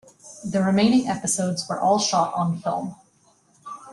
[0.43, 2.95] The remaining episodes were all shot on film.